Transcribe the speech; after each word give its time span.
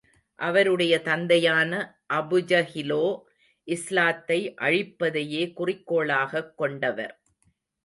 அவருடைய 0.35 1.01
தந்தையான 1.01 2.01
அபுஜஹிலோ, 2.13 3.21
இஸ்லாத்தை 3.63 4.53
அழிப்பதையே 4.61 5.53
குறிக்கோளாகக் 5.53 6.57
கொண்டவர். 6.57 7.21